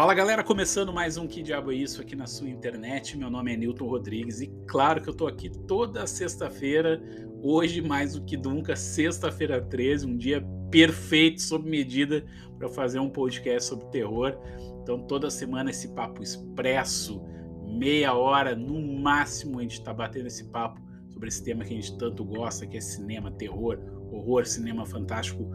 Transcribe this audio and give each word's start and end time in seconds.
Fala 0.00 0.14
galera, 0.14 0.42
começando 0.42 0.94
mais 0.94 1.18
um 1.18 1.26
Que 1.26 1.42
Diabo 1.42 1.70
é 1.70 1.74
Isso 1.74 2.00
aqui 2.00 2.16
na 2.16 2.26
sua 2.26 2.48
internet. 2.48 3.18
Meu 3.18 3.28
nome 3.28 3.52
é 3.52 3.56
Newton 3.58 3.84
Rodrigues 3.84 4.40
e 4.40 4.46
claro 4.66 5.02
que 5.02 5.10
eu 5.10 5.12
tô 5.12 5.26
aqui 5.26 5.50
toda 5.50 6.06
sexta-feira, 6.06 6.98
hoje 7.42 7.82
mais 7.82 8.14
do 8.14 8.24
que 8.24 8.34
nunca, 8.34 8.74
sexta-feira 8.74 9.60
13, 9.60 10.06
um 10.06 10.16
dia 10.16 10.42
perfeito, 10.70 11.42
sob 11.42 11.68
medida, 11.68 12.24
para 12.56 12.66
fazer 12.70 12.98
um 12.98 13.10
podcast 13.10 13.68
sobre 13.68 13.90
terror. 13.90 14.38
Então 14.82 15.06
toda 15.06 15.28
semana 15.28 15.68
esse 15.68 15.88
papo 15.88 16.22
expresso, 16.22 17.22
meia 17.66 18.14
hora 18.14 18.56
no 18.56 18.80
máximo, 18.80 19.58
a 19.58 19.62
gente 19.62 19.84
tá 19.84 19.92
batendo 19.92 20.28
esse 20.28 20.44
papo 20.44 20.80
sobre 21.10 21.28
esse 21.28 21.44
tema 21.44 21.62
que 21.62 21.74
a 21.74 21.76
gente 21.76 21.98
tanto 21.98 22.24
gosta, 22.24 22.66
que 22.66 22.78
é 22.78 22.80
cinema, 22.80 23.30
terror, 23.32 23.78
horror, 24.10 24.46
cinema 24.46 24.86
fantástico 24.86 25.46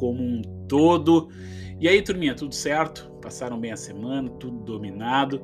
como 0.00 0.22
um 0.22 0.40
todo. 0.66 1.28
E 1.78 1.86
aí, 1.86 2.00
turminha, 2.00 2.34
tudo 2.34 2.54
certo? 2.54 3.10
Passaram 3.20 3.60
bem 3.60 3.70
a 3.70 3.76
semana, 3.76 4.30
tudo 4.30 4.58
dominado. 4.64 5.42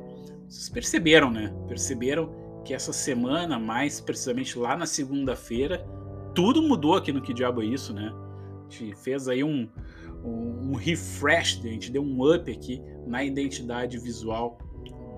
Vocês 0.49 0.71
perceberam, 0.71 1.31
né? 1.31 1.55
Perceberam 1.69 2.63
que 2.65 2.73
essa 2.73 2.93
semana, 2.93 3.59
mais 3.59 4.01
precisamente 4.01 4.59
lá 4.59 4.75
na 4.75 4.87
segunda-feira, 4.87 5.87
tudo 6.35 6.63
mudou 6.63 6.95
aqui 6.95 7.13
no 7.13 7.21
Que 7.21 7.35
Diabo 7.35 7.63
é 7.63 7.67
Isso, 7.67 7.93
né? 7.93 8.11
A 8.67 8.71
gente 8.71 8.97
fez 8.97 9.29
aí 9.29 9.45
um, 9.45 9.69
um, 10.25 10.71
um 10.71 10.75
refresh, 10.75 11.61
a 11.63 11.69
gente 11.69 11.93
deu 11.93 12.03
um 12.03 12.35
up 12.35 12.51
aqui 12.51 12.83
na 13.07 13.23
identidade 13.23 13.99
visual 13.99 14.59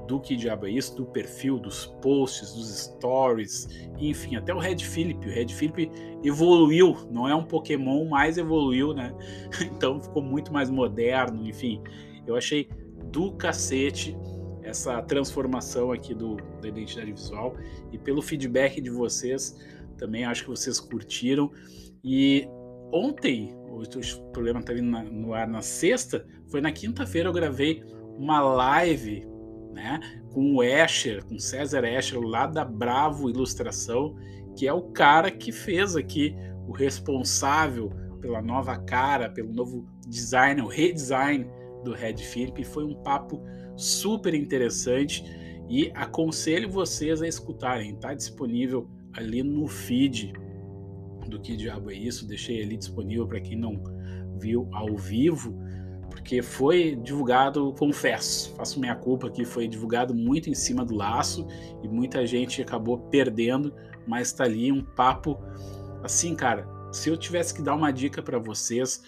do 0.08 0.18
que 0.18 0.34
diabo 0.34 0.66
é 0.66 0.70
isso, 0.70 0.96
do 0.96 1.04
perfil, 1.04 1.58
dos 1.58 1.86
posts, 2.00 2.54
dos 2.54 2.84
stories, 2.84 3.68
enfim, 3.98 4.36
até 4.36 4.54
o 4.54 4.58
Red 4.58 4.78
Philip. 4.78 5.28
O 5.28 5.30
Red 5.30 5.48
Philip 5.48 5.90
evoluiu, 6.24 6.96
não 7.10 7.28
é 7.28 7.34
um 7.34 7.44
Pokémon, 7.44 8.08
mas 8.08 8.38
evoluiu, 8.38 8.94
né? 8.94 9.14
Então 9.70 10.00
ficou 10.00 10.22
muito 10.22 10.50
mais 10.52 10.70
moderno, 10.70 11.46
enfim. 11.46 11.82
Eu 12.26 12.34
achei 12.34 12.68
do 13.12 13.32
cacete 13.32 14.16
essa 14.62 15.00
transformação 15.02 15.92
aqui 15.92 16.15
do, 16.15 16.37
da 16.60 16.68
identidade 16.68 17.12
visual 17.12 17.54
e 17.93 17.98
pelo 17.98 18.20
feedback 18.20 18.80
de 18.80 18.90
vocês 18.90 19.56
também 19.98 20.24
acho 20.24 20.45
que 20.45 20.50
vocês 20.50 20.80
curtiram. 20.80 21.50
E 22.02 22.48
ontem, 22.93 23.54
o 23.68 24.30
programa 24.32 24.62
tá 24.62 24.72
vindo 24.72 24.90
no 25.10 25.34
ar 25.34 25.46
na 25.46 25.60
sexta, 25.60 26.26
foi 26.48 26.60
na 26.62 26.72
quinta-feira 26.72 27.28
eu 27.28 27.32
gravei 27.32 27.82
uma 28.16 28.40
live 28.40 29.26
né? 29.73 30.01
Com 30.33 30.57
o 30.57 30.63
Escher, 30.63 31.24
com 31.24 31.38
César 31.38 31.85
Escher, 31.85 32.21
lá 32.21 32.47
da 32.47 32.65
Bravo 32.65 33.29
Ilustração, 33.29 34.15
que 34.57 34.66
é 34.66 34.73
o 34.73 34.83
cara 34.91 35.30
que 35.30 35.52
fez 35.52 35.97
aqui 35.97 36.35
o 36.66 36.73
responsável 36.73 37.91
pela 38.21 38.43
nova 38.43 38.77
cara, 38.77 39.30
pelo 39.30 39.52
novo 39.52 39.87
design, 40.07 40.61
o 40.61 40.66
redesign 40.66 41.46
do 41.85 41.93
Red 41.93 42.16
Philip. 42.16 42.65
Foi 42.65 42.85
um 42.85 42.95
papo 43.02 43.43
super 43.77 44.35
interessante 44.35 45.24
e 45.69 45.91
aconselho 45.95 46.69
vocês 46.69 47.23
a 47.23 47.29
escutarem. 47.29 47.95
Está 47.95 48.15
disponível 48.15 48.89
ali 49.13 49.43
no 49.43 49.66
feed 49.66 50.33
do 51.29 51.41
Que 51.41 51.57
Diabo 51.57 51.91
é 51.91 51.95
Isso. 51.95 52.27
Deixei 52.27 52.63
ali 52.63 52.77
disponível 52.77 53.27
para 53.27 53.41
quem 53.41 53.57
não 53.57 53.83
viu 54.39 54.69
ao 54.73 54.96
vivo 54.96 55.59
porque 56.19 56.43
foi 56.43 56.97
divulgado, 56.97 57.73
confesso, 57.79 58.52
faço 58.57 58.80
minha 58.80 58.97
culpa 58.97 59.30
que 59.30 59.45
foi 59.45 59.69
divulgado 59.69 60.13
muito 60.13 60.51
em 60.51 60.55
cima 60.55 60.85
do 60.85 60.95
laço 60.95 61.47
e 61.83 61.88
muita 61.88 62.27
gente 62.27 62.61
acabou 62.61 62.99
perdendo, 62.99 63.73
mas 64.06 64.33
tá 64.33 64.43
ali 64.43 64.72
um 64.72 64.83
papo 64.83 65.39
assim, 66.03 66.34
cara. 66.34 66.69
Se 66.91 67.09
eu 67.09 67.16
tivesse 67.16 67.55
que 67.55 67.62
dar 67.62 67.75
uma 67.75 67.93
dica 67.93 68.21
para 68.21 68.39
vocês, 68.39 69.03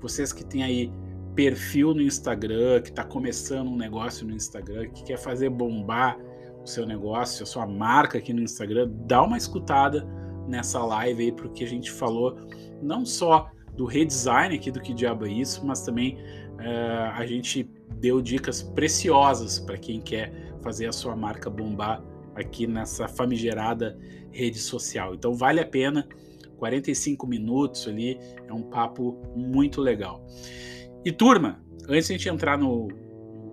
vocês 0.00 0.32
que 0.32 0.44
têm 0.44 0.64
aí 0.64 0.92
perfil 1.36 1.94
no 1.94 2.02
Instagram, 2.02 2.80
que 2.80 2.88
está 2.88 3.04
começando 3.04 3.68
um 3.68 3.76
negócio 3.76 4.26
no 4.26 4.34
Instagram, 4.34 4.88
que 4.88 5.04
quer 5.04 5.18
fazer 5.18 5.50
bombar 5.50 6.18
o 6.62 6.66
seu 6.66 6.84
negócio, 6.84 7.44
a 7.44 7.46
sua 7.46 7.66
marca 7.66 8.18
aqui 8.18 8.32
no 8.32 8.40
Instagram, 8.42 8.90
dá 9.06 9.22
uma 9.22 9.36
escutada 9.36 10.04
nessa 10.48 10.82
live 10.84 11.24
aí, 11.24 11.32
porque 11.32 11.62
a 11.62 11.68
gente 11.68 11.92
falou 11.92 12.36
não 12.82 13.04
só 13.06 13.50
do 13.76 13.84
redesign 13.84 14.54
aqui 14.54 14.70
do 14.70 14.80
que 14.80 14.94
diabo 14.94 15.26
é 15.26 15.30
isso, 15.30 15.64
mas 15.64 15.82
também 15.82 16.16
uh, 16.54 17.12
a 17.14 17.26
gente 17.26 17.70
deu 17.98 18.20
dicas 18.20 18.62
preciosas 18.62 19.58
para 19.58 19.76
quem 19.76 20.00
quer 20.00 20.32
fazer 20.62 20.86
a 20.86 20.92
sua 20.92 21.14
marca 21.14 21.48
bombar 21.50 22.02
aqui 22.34 22.66
nessa 22.66 23.08
famigerada 23.08 23.98
rede 24.30 24.58
social. 24.58 25.14
Então 25.14 25.34
vale 25.34 25.60
a 25.60 25.66
pena, 25.66 26.06
45 26.58 27.26
minutos 27.26 27.86
ali, 27.86 28.18
é 28.46 28.52
um 28.52 28.62
papo 28.62 29.22
muito 29.34 29.80
legal. 29.80 30.26
E 31.04 31.12
turma, 31.12 31.62
antes 31.88 32.08
de 32.08 32.14
a 32.14 32.16
gente 32.16 32.28
entrar 32.28 32.58
no 32.58 32.88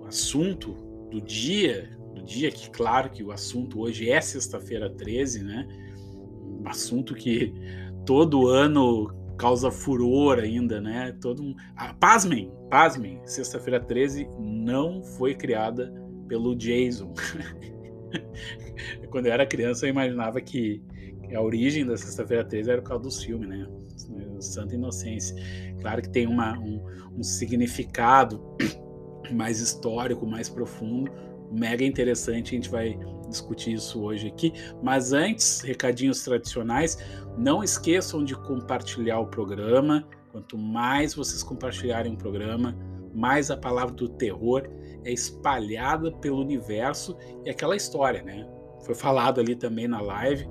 assunto 0.08 0.74
do 1.10 1.22
dia, 1.22 1.98
do 2.16 2.24
dia 2.24 2.52
que 2.52 2.70
claro 2.70 3.10
que 3.10 3.24
o 3.24 3.32
assunto 3.32 3.80
hoje 3.82 4.10
é 4.10 4.20
sexta-feira 4.20 4.90
13, 4.90 5.44
né? 5.44 5.68
Um 6.62 6.68
assunto 6.68 7.14
que 7.14 7.54
todo 8.06 8.48
ano 8.48 9.14
causa 9.44 9.70
furor 9.70 10.40
ainda, 10.40 10.80
né? 10.80 11.14
Todo 11.20 11.44
um... 11.44 11.54
ah, 11.76 11.94
pasmem, 11.94 12.50
pasmem, 12.70 13.20
sexta-feira 13.26 13.78
13 13.78 14.26
não 14.40 15.04
foi 15.04 15.36
criada 15.36 15.94
pelo 16.30 16.56
Jason. 16.56 17.14
Quando 19.12 19.26
eu 19.26 19.34
era 19.34 19.46
criança, 19.46 19.86
eu 19.86 19.90
imaginava 19.90 20.40
que 20.40 20.82
a 21.36 21.42
origem 21.42 21.86
da 21.86 21.98
sexta-feira 21.98 22.46
13 22.46 22.72
era 22.72 22.82
por 22.82 22.88
causa 22.88 23.04
dos 23.04 23.22
filmes, 23.22 23.50
né? 23.50 23.68
Santa 24.40 24.76
Inocência. 24.76 25.36
Claro 25.82 26.02
que 26.02 26.10
tem 26.10 26.26
uma, 26.26 26.58
um, 26.58 26.82
um 27.18 27.24
significado 27.24 28.42
mais 29.30 29.60
histórico, 29.60 30.26
mais 30.26 30.48
profundo, 30.48 31.12
mega 31.52 31.84
interessante. 31.84 32.54
A 32.54 32.56
gente 32.56 32.70
vai 32.70 32.98
discutir 33.34 33.74
isso 33.74 34.02
hoje 34.02 34.28
aqui. 34.28 34.54
Mas 34.82 35.12
antes, 35.12 35.62
recadinhos 35.62 36.24
tradicionais, 36.24 36.98
não 37.38 37.64
esqueçam 37.64 38.24
de 38.24 38.36
compartilhar 38.36 39.20
o 39.20 39.28
programa. 39.28 40.08
Quanto 40.32 40.58
mais 40.58 41.14
vocês 41.14 41.44
compartilharem 41.44 42.14
o 42.14 42.18
programa, 42.18 42.76
mais 43.14 43.52
a 43.52 43.58
palavra 43.58 43.94
do 43.94 44.10
terror 44.10 44.64
é 45.04 45.12
espalhada 45.12 46.12
pelo 46.12 46.40
universo 46.40 47.16
e 47.46 47.50
aquela 47.50 47.76
história, 47.76 48.24
né? 48.24 48.48
Foi 48.84 48.96
falado 48.96 49.40
ali 49.40 49.56
também 49.56 49.88
na 49.88 50.02
live. 50.02 50.48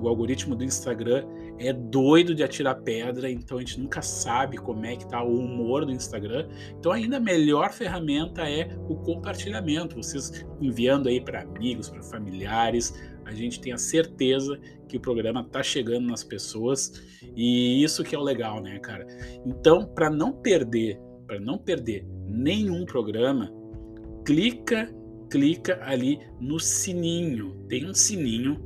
O 0.00 0.08
algoritmo 0.08 0.56
do 0.56 0.64
Instagram 0.64 1.26
é 1.58 1.72
doido 1.72 2.34
de 2.34 2.42
atirar 2.42 2.82
pedra, 2.82 3.30
então 3.30 3.58
a 3.58 3.60
gente 3.60 3.78
nunca 3.80 4.02
sabe 4.02 4.56
como 4.56 4.84
é 4.84 4.96
que 4.96 5.08
tá 5.08 5.22
o 5.22 5.38
humor 5.38 5.84
do 5.84 5.92
Instagram. 5.92 6.48
Então 6.78 6.92
ainda 6.92 7.18
a 7.18 7.20
melhor 7.20 7.72
ferramenta 7.72 8.42
é 8.48 8.76
o 8.88 8.96
compartilhamento, 8.96 9.96
vocês 9.96 10.44
enviando 10.60 11.08
aí 11.08 11.20
para 11.20 11.42
amigos, 11.42 11.88
para 11.88 12.02
familiares, 12.02 12.92
a 13.24 13.32
gente 13.32 13.60
tem 13.60 13.72
a 13.72 13.78
certeza 13.78 14.58
que 14.88 14.96
o 14.96 15.00
programa 15.00 15.44
tá 15.44 15.62
chegando 15.62 16.06
nas 16.08 16.24
pessoas 16.24 16.92
e 17.36 17.82
isso 17.82 18.02
que 18.02 18.14
é 18.14 18.18
o 18.18 18.22
legal, 18.22 18.60
né, 18.60 18.78
cara? 18.78 19.06
Então, 19.46 19.86
para 19.86 20.10
não 20.10 20.32
perder, 20.32 20.98
para 21.26 21.40
não 21.40 21.56
perder 21.56 22.04
nenhum 22.26 22.84
programa, 22.84 23.52
clica, 24.24 24.92
clica 25.30 25.78
ali 25.82 26.20
no 26.40 26.58
sininho. 26.58 27.64
Tem 27.68 27.88
um 27.88 27.94
sininho 27.94 28.60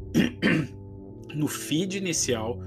no 1.35 1.47
feed 1.47 1.99
inicial 1.99 2.59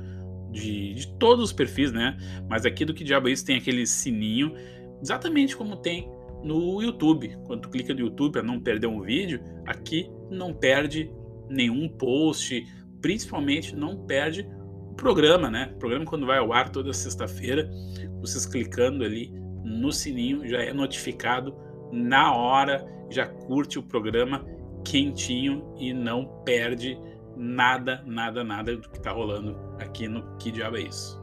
de, 0.52 0.94
de, 0.94 1.08
todos 1.18 1.46
os 1.46 1.54
perfis, 1.54 1.92
né? 1.92 2.18
Mas 2.50 2.66
aqui 2.66 2.86
do 2.86 2.94
que 2.94 3.04
diabo 3.04 3.30
é 3.30 3.32
isso 3.32 3.46
tem 3.46 3.58
aquele 3.58 3.86
sininho, 3.86 4.54
exatamente 5.02 5.56
como 5.56 5.76
tem 5.78 6.10
no 6.44 6.82
YouTube. 6.82 7.38
Quando 7.46 7.62
tu 7.62 7.70
clica 7.70 7.94
no 7.94 8.00
YouTube 8.00 8.34
para 8.34 8.44
não 8.44 8.60
perder 8.60 8.88
um 8.88 9.02
vídeo, 9.02 9.42
aqui 9.66 10.10
não 10.30 10.54
perde 10.54 11.12
nenhum 11.50 11.88
post, 11.90 12.66
principalmente 13.02 13.76
não 13.76 14.06
perde 14.06 14.48
o 14.90 14.94
programa, 14.94 15.50
né? 15.50 15.72
O 15.76 15.80
programa 15.80 16.06
quando 16.06 16.26
vai 16.26 16.38
ao 16.38 16.54
ar 16.54 16.70
toda 16.70 16.94
sexta-feira, 16.94 17.70
vocês 18.20 18.46
clicando 18.46 19.04
ali 19.04 19.32
no 19.64 19.92
sininho 19.92 20.48
já 20.48 20.62
é 20.62 20.74
notificado 20.74 21.56
na 21.92 22.34
hora, 22.34 22.86
já 23.10 23.26
curte 23.26 23.80
o 23.80 23.84
programa 23.84 24.46
quentinho 24.84 25.74
e 25.78 25.94
não 25.94 26.26
perde 26.44 26.98
nada, 27.40 28.04
nada, 28.06 28.44
nada 28.44 28.76
do 28.76 28.90
que 28.90 28.98
está 28.98 29.12
rolando 29.12 29.58
aqui 29.80 30.10
no 30.10 30.36
Que 30.38 30.52
Diabo 30.52 30.76
é 30.76 30.82
Isso. 30.82 31.18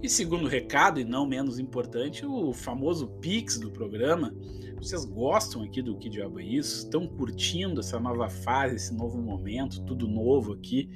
E 0.00 0.08
segundo 0.08 0.46
recado, 0.46 1.00
e 1.00 1.04
não 1.04 1.26
menos 1.26 1.58
importante, 1.58 2.24
o 2.24 2.52
famoso 2.52 3.08
Pix 3.20 3.58
do 3.58 3.72
programa. 3.72 4.32
Vocês 4.76 5.04
gostam 5.04 5.64
aqui 5.64 5.82
do 5.82 5.98
Que 5.98 6.08
Diabo 6.08 6.38
é 6.38 6.44
Isso? 6.44 6.84
Estão 6.84 7.08
curtindo 7.08 7.80
essa 7.80 7.98
nova 7.98 8.28
fase, 8.28 8.76
esse 8.76 8.94
novo 8.94 9.20
momento, 9.20 9.84
tudo 9.84 10.06
novo 10.06 10.52
aqui? 10.52 10.88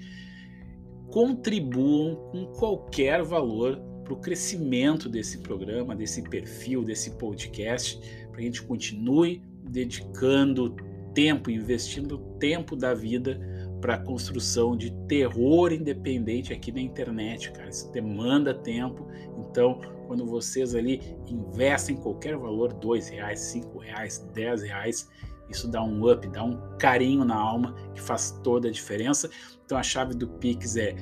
Contribuam 1.11 2.15
com 2.31 2.47
qualquer 2.53 3.25
valor 3.25 3.90
para 4.11 4.15
o 4.15 4.21
crescimento 4.21 5.09
desse 5.09 5.39
programa, 5.39 5.95
desse 5.95 6.21
perfil, 6.23 6.83
desse 6.83 7.13
podcast, 7.13 8.01
para 8.33 8.41
a 8.41 8.43
gente 8.43 8.61
continue 8.63 9.41
dedicando 9.63 10.75
tempo, 11.15 11.49
investindo 11.49 12.19
tempo 12.41 12.75
da 12.75 12.93
vida 12.93 13.41
para 13.81 13.95
a 13.95 13.99
construção 13.99 14.77
de 14.77 14.91
terror 15.07 15.73
independente 15.73 16.53
aqui 16.53 16.73
na 16.73 16.81
internet, 16.81 17.53
cara. 17.53 17.69
Isso 17.69 17.91
demanda 17.93 18.53
tempo. 18.53 19.07
Então, 19.39 19.81
quando 20.09 20.27
vocês 20.27 20.75
ali 20.75 21.17
investem 21.29 21.95
qualquer 21.95 22.37
valor, 22.37 22.73
dois 22.73 23.09
reais, 23.09 23.39
cinco 23.39 23.79
reais, 23.79 24.29
dez 24.35 24.63
reais, 24.63 25.09
isso 25.49 25.69
dá 25.69 25.85
um 25.85 26.11
up, 26.11 26.27
dá 26.29 26.43
um 26.43 26.77
carinho 26.79 27.25
na 27.25 27.37
alma 27.37 27.77
que 27.95 28.01
faz 28.01 28.33
toda 28.43 28.67
a 28.67 28.73
diferença. 28.73 29.31
Então, 29.65 29.79
a 29.79 29.85
chave 29.85 30.15
do 30.15 30.27
Pix 30.27 30.77
é 30.77 30.97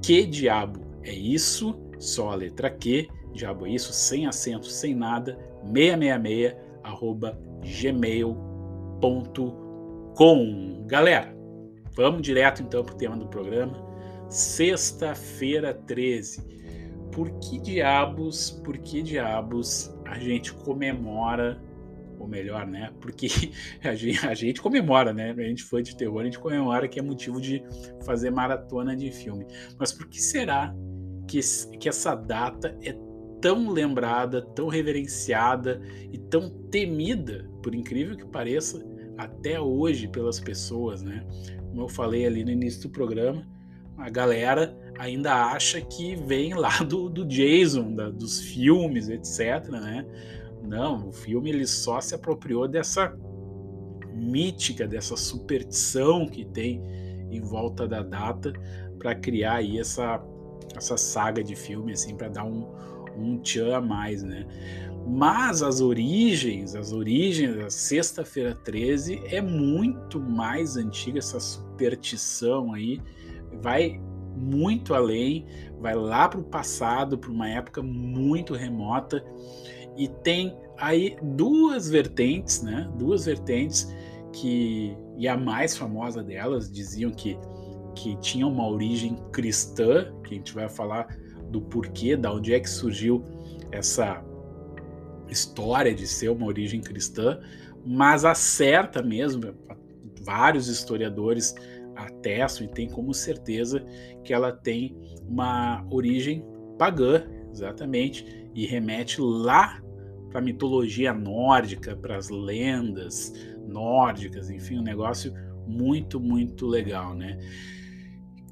que 0.00 0.24
diabo 0.24 0.80
é 1.02 1.12
isso? 1.12 1.76
Só 2.02 2.30
a 2.30 2.34
letra 2.34 2.68
Q, 2.70 3.08
diabo 3.32 3.66
é 3.66 3.70
isso, 3.70 3.92
sem 3.92 4.26
acento, 4.26 4.66
sem 4.66 4.94
nada, 4.94 5.38
666 5.64 6.56
arroba 6.82 7.38
gmail.com. 7.62 8.42
Galera, 10.86 11.32
Vamos 11.94 12.22
direto 12.22 12.62
então 12.62 12.82
para 12.84 12.94
o 12.94 12.96
tema 12.96 13.16
do 13.16 13.26
programa. 13.26 13.76
Sexta-feira 14.28 15.74
13. 15.74 16.42
Por 17.12 17.30
que 17.38 17.58
diabos, 17.58 18.50
por 18.50 18.78
que 18.78 19.02
diabos 19.02 19.94
a 20.06 20.18
gente 20.18 20.54
comemora, 20.54 21.60
ou 22.18 22.26
melhor, 22.26 22.66
né? 22.66 22.90
Porque 22.98 23.28
a 23.84 23.94
gente, 23.94 24.26
a 24.26 24.32
gente 24.32 24.62
comemora, 24.62 25.12
né? 25.12 25.34
A 25.36 25.42
gente 25.42 25.62
foi 25.62 25.82
de 25.82 25.94
terror, 25.94 26.22
a 26.22 26.24
gente 26.24 26.38
comemora 26.38 26.88
que 26.88 26.98
é 26.98 27.02
motivo 27.02 27.40
de 27.40 27.62
fazer 28.06 28.30
maratona 28.30 28.96
de 28.96 29.10
filme. 29.10 29.46
Mas 29.78 29.92
por 29.92 30.06
que 30.08 30.20
será 30.20 30.74
que, 31.26 31.40
que 31.78 31.88
essa 31.88 32.14
data 32.14 32.76
é 32.82 32.94
tão 33.40 33.70
lembrada, 33.70 34.40
tão 34.40 34.68
reverenciada 34.68 35.82
e 36.12 36.18
tão 36.18 36.48
temida, 36.70 37.48
por 37.62 37.74
incrível 37.74 38.16
que 38.16 38.24
pareça, 38.24 38.84
até 39.18 39.60
hoje 39.60 40.08
pelas 40.08 40.40
pessoas, 40.40 41.02
né? 41.02 41.26
como 41.68 41.82
eu 41.82 41.88
falei 41.88 42.26
ali 42.26 42.44
no 42.44 42.50
início 42.50 42.82
do 42.82 42.90
programa, 42.90 43.46
a 43.96 44.08
galera 44.08 44.76
ainda 44.98 45.34
acha 45.52 45.80
que 45.80 46.14
vem 46.14 46.54
lá 46.54 46.78
do, 46.84 47.08
do 47.08 47.24
Jason, 47.24 47.94
da, 47.94 48.10
dos 48.10 48.40
filmes, 48.40 49.08
etc. 49.08 49.68
Né? 49.70 50.06
Não, 50.62 51.08
o 51.08 51.12
filme 51.12 51.50
ele 51.50 51.66
só 51.66 52.00
se 52.00 52.14
apropriou 52.14 52.68
dessa 52.68 53.16
mítica, 54.14 54.86
dessa 54.86 55.16
superstição 55.16 56.26
que 56.26 56.44
tem 56.44 56.82
em 57.30 57.40
volta 57.40 57.88
da 57.88 58.02
data 58.02 58.52
para 58.98 59.14
criar 59.14 59.54
aí 59.54 59.78
essa, 59.78 60.22
essa 60.76 60.96
saga 60.96 61.42
de 61.42 61.54
filme, 61.54 61.92
assim, 61.92 62.16
para 62.16 62.28
dar 62.28 62.44
um, 62.44 62.66
um 63.16 63.38
tchan 63.38 63.76
a 63.76 63.80
mais, 63.80 64.22
né? 64.22 64.46
Mas 65.06 65.62
as 65.62 65.80
origens, 65.80 66.74
as 66.74 66.92
origens 66.92 67.56
da 67.56 67.68
Sexta-feira 67.70 68.54
13 68.54 69.20
é 69.26 69.40
muito 69.40 70.20
mais 70.20 70.76
antiga, 70.76 71.18
essa 71.18 71.40
superstição 71.40 72.72
aí 72.72 73.00
vai 73.60 74.00
muito 74.36 74.94
além, 74.94 75.46
vai 75.80 75.94
lá 75.94 76.28
para 76.28 76.40
o 76.40 76.44
passado, 76.44 77.18
para 77.18 77.30
uma 77.30 77.48
época 77.48 77.82
muito 77.82 78.54
remota 78.54 79.24
e 79.96 80.08
tem 80.08 80.56
aí 80.78 81.16
duas 81.22 81.88
vertentes, 81.88 82.62
né? 82.62 82.90
Duas 82.96 83.26
vertentes 83.26 83.92
que 84.32 84.96
e 85.18 85.28
a 85.28 85.36
mais 85.36 85.76
famosa 85.76 86.22
delas 86.22 86.70
diziam 86.70 87.10
que 87.10 87.38
que 87.94 88.16
tinha 88.16 88.46
uma 88.46 88.68
origem 88.68 89.16
cristã, 89.32 90.12
que 90.24 90.34
a 90.34 90.36
gente 90.36 90.54
vai 90.54 90.68
falar 90.68 91.06
do 91.50 91.60
porquê, 91.60 92.16
da 92.16 92.32
onde 92.32 92.54
é 92.54 92.60
que 92.60 92.68
surgiu 92.68 93.22
essa 93.70 94.24
história 95.28 95.94
de 95.94 96.06
ser 96.06 96.30
uma 96.30 96.46
origem 96.46 96.80
cristã, 96.80 97.40
mas 97.84 98.24
acerta 98.24 99.02
mesmo, 99.02 99.54
vários 100.24 100.68
historiadores 100.68 101.54
atestam 101.96 102.66
e 102.66 102.70
tem 102.70 102.88
como 102.88 103.12
certeza 103.12 103.84
que 104.24 104.32
ela 104.32 104.52
tem 104.52 104.96
uma 105.26 105.84
origem 105.90 106.44
pagã, 106.78 107.24
exatamente, 107.50 108.48
e 108.54 108.66
remete 108.66 109.20
lá 109.20 109.82
para 110.30 110.40
a 110.40 110.42
mitologia 110.42 111.12
nórdica, 111.12 111.94
para 111.94 112.16
as 112.16 112.28
lendas 112.28 113.32
nórdicas, 113.66 114.50
enfim, 114.50 114.78
um 114.78 114.82
negócio 114.82 115.32
muito, 115.66 116.18
muito 116.18 116.66
legal, 116.66 117.14
né? 117.14 117.38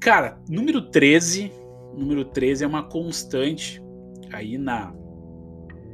Cara, 0.01 0.41
número 0.49 0.81
13, 0.81 1.51
número 1.95 2.25
13 2.25 2.63
é 2.63 2.67
uma 2.67 2.81
constante 2.81 3.79
aí 4.33 4.57
na 4.57 4.91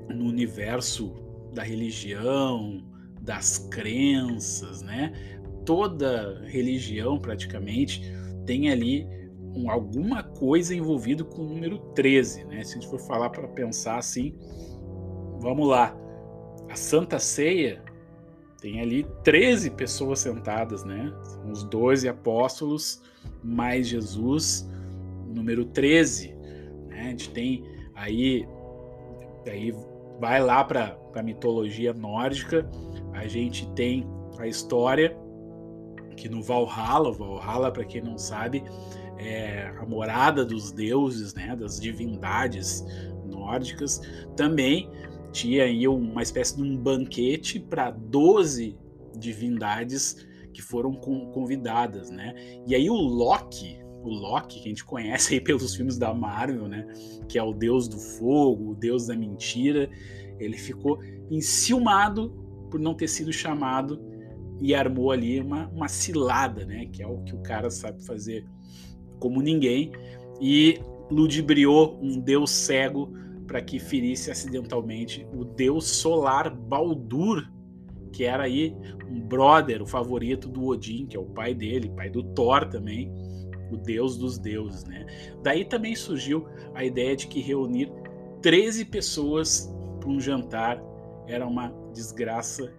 no 0.07 0.23
universo 0.23 1.13
da 1.53 1.61
religião, 1.61 2.81
das 3.19 3.67
crenças, 3.69 4.81
né? 4.81 5.11
Toda 5.65 6.41
religião 6.45 7.19
praticamente 7.19 8.01
tem 8.45 8.69
ali 8.71 9.05
um, 9.53 9.69
alguma 9.69 10.23
coisa 10.23 10.73
envolvida 10.73 11.25
com 11.25 11.41
o 11.41 11.49
número 11.49 11.77
13, 11.93 12.45
né? 12.45 12.63
Se 12.63 12.77
a 12.77 12.79
gente 12.79 12.89
for 12.89 13.01
falar 13.01 13.29
para 13.29 13.45
pensar 13.49 13.97
assim, 13.97 14.33
vamos 15.41 15.67
lá. 15.67 15.93
A 16.69 16.77
Santa 16.77 17.19
Ceia 17.19 17.83
tem 18.67 18.81
ali 18.81 19.07
13 19.23 19.69
pessoas 19.71 20.19
sentadas, 20.19 20.83
né? 20.83 21.13
São 21.23 21.51
os 21.51 21.63
12 21.63 22.09
apóstolos 22.09 23.01
mais 23.41 23.87
Jesus, 23.87 24.69
número 25.33 25.63
13. 25.63 26.35
Né? 26.89 26.99
A 26.99 27.09
gente 27.11 27.29
tem 27.29 27.63
aí, 27.95 28.45
aí 29.49 29.73
vai 30.19 30.43
lá 30.43 30.65
para 30.65 30.97
a 31.15 31.23
mitologia 31.23 31.93
nórdica, 31.93 32.69
a 33.13 33.25
gente 33.25 33.65
tem 33.71 34.05
a 34.37 34.45
história 34.45 35.17
que 36.17 36.27
no 36.27 36.41
Valhalla, 36.41 37.13
Valhalla 37.13 37.71
para 37.71 37.85
quem 37.85 38.01
não 38.01 38.17
sabe, 38.17 38.61
é 39.17 39.71
a 39.79 39.85
morada 39.85 40.43
dos 40.43 40.73
deuses, 40.73 41.33
né, 41.33 41.55
das 41.55 41.79
divindades 41.79 42.83
nórdicas, 43.25 44.01
também 44.35 44.89
tinha 45.31 45.63
aí 45.63 45.87
uma 45.87 46.21
espécie 46.21 46.55
de 46.55 46.63
um 46.63 46.77
banquete 46.77 47.59
para 47.59 47.91
12 47.91 48.77
divindades 49.17 50.27
que 50.53 50.61
foram 50.61 50.93
convidadas, 50.95 52.09
né? 52.09 52.33
E 52.65 52.73
aí 52.73 52.89
o 52.89 52.95
Loki, 52.95 53.77
o 54.03 54.09
Loki, 54.09 54.59
que 54.59 54.65
a 54.65 54.69
gente 54.69 54.85
conhece 54.85 55.35
aí 55.35 55.39
pelos 55.41 55.75
filmes 55.75 55.97
da 55.97 56.13
Marvel, 56.13 56.67
né? 56.67 56.87
Que 57.27 57.37
é 57.37 57.43
o 57.43 57.53
deus 57.53 57.87
do 57.87 57.97
fogo, 57.97 58.71
o 58.71 58.75
deus 58.75 59.07
da 59.07 59.15
mentira. 59.15 59.89
Ele 60.39 60.57
ficou 60.57 60.99
enciumado 61.29 62.31
por 62.69 62.79
não 62.79 62.93
ter 62.93 63.07
sido 63.07 63.31
chamado 63.31 64.01
e 64.59 64.73
armou 64.73 65.11
ali 65.11 65.39
uma, 65.39 65.67
uma 65.69 65.87
cilada, 65.87 66.65
né? 66.65 66.87
Que 66.87 67.03
é 67.03 67.07
o 67.07 67.23
que 67.23 67.35
o 67.35 67.39
cara 67.43 67.69
sabe 67.69 68.03
fazer 68.03 68.45
como 69.19 69.41
ninguém. 69.41 69.91
E 70.41 70.79
ludibriou 71.09 71.99
um 72.01 72.19
deus 72.19 72.51
cego 72.51 73.13
para 73.47 73.61
que 73.61 73.79
ferisse 73.79 74.29
acidentalmente 74.29 75.25
o 75.33 75.45
deus 75.45 75.87
solar 75.87 76.53
Baldur, 76.53 77.49
que 78.11 78.25
era 78.25 78.43
aí 78.43 78.75
um 79.09 79.21
brother, 79.21 79.81
o 79.81 79.85
favorito 79.85 80.49
do 80.49 80.65
Odin, 80.65 81.05
que 81.05 81.15
é 81.15 81.19
o 81.19 81.25
pai 81.25 81.53
dele, 81.53 81.89
pai 81.89 82.09
do 82.09 82.23
Thor 82.23 82.67
também 82.67 83.11
o 83.71 83.77
deus 83.77 84.17
dos 84.17 84.37
deuses, 84.37 84.83
né? 84.85 85.05
Daí 85.43 85.65
também 85.65 85.95
surgiu 85.95 86.47
a 86.73 86.83
ideia 86.83 87.15
de 87.15 87.27
que 87.27 87.41
reunir 87.41 87.91
13 88.41 88.85
pessoas 88.85 89.73
para 89.99 90.09
um 90.09 90.19
jantar 90.19 90.81
era 91.27 91.45
uma 91.45 91.73
desgraça 91.93 92.73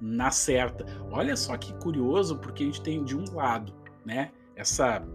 na 0.00 0.30
certa. 0.30 0.84
Olha 1.10 1.36
só 1.36 1.56
que 1.56 1.72
curioso, 1.74 2.38
porque 2.38 2.64
a 2.64 2.66
gente 2.66 2.82
tem 2.82 3.04
de 3.04 3.16
um 3.16 3.24
lado, 3.32 3.72
né, 4.04 4.32
essa 4.56 5.06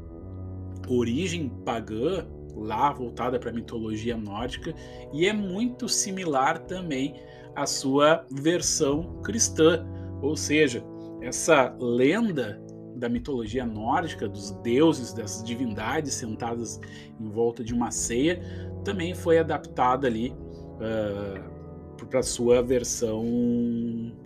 origem 0.87 1.49
pagã 1.65 2.25
lá 2.59 2.91
voltada 2.91 3.39
para 3.39 3.49
a 3.49 3.53
mitologia 3.53 4.17
nórdica 4.17 4.73
e 5.13 5.27
é 5.27 5.33
muito 5.33 5.87
similar 5.87 6.59
também 6.59 7.15
à 7.55 7.65
sua 7.65 8.25
versão 8.29 9.21
cristã, 9.23 9.85
ou 10.21 10.35
seja, 10.35 10.83
essa 11.21 11.75
lenda 11.79 12.61
da 12.95 13.07
mitologia 13.07 13.65
nórdica, 13.65 14.27
dos 14.27 14.51
deuses, 14.63 15.13
das 15.13 15.43
divindades 15.43 16.13
sentadas 16.13 16.79
em 17.19 17.29
volta 17.29 17.63
de 17.63 17.73
uma 17.73 17.91
ceia, 17.91 18.41
também 18.83 19.13
foi 19.13 19.37
adaptada 19.37 20.07
ali 20.07 20.33
uh, 20.77 22.05
para 22.05 22.23
sua 22.23 22.61
versão 22.61 23.23